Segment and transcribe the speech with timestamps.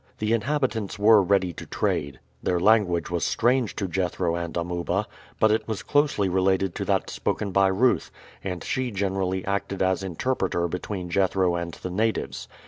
[0.17, 2.19] The inhabitants were ready to trade.
[2.41, 5.05] Their language was strange to Jethro and Amuba;
[5.39, 8.09] but it was closely related to that spoken by Ruth,
[8.43, 12.47] and she generally acted as interpreter between Jethro and the natives.